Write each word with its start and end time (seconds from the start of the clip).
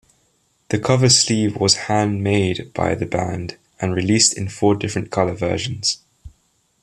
The 0.69 0.79
cover-sleeve 0.79 1.57
was 1.57 1.75
handmade 1.85 2.73
by 2.73 2.95
the 2.95 3.05
band 3.05 3.57
and 3.79 3.93
released 3.93 4.35
in 4.35 4.49
four 4.49 4.73
different 4.73 5.11
color-versions. 5.11 5.99